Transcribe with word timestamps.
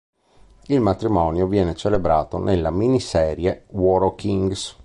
Il 0.65 0.81
matrimonio 0.81 1.45
viene 1.45 1.75
celebrato 1.75 2.39
nella 2.39 2.71
miniserie 2.71 3.65
"War 3.73 4.01
of 4.01 4.15
Kings". 4.15 4.75